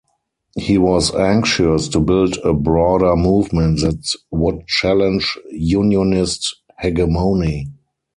[0.57, 7.67] He was anxious to build a broader movement that would challenge Unionist hegemony.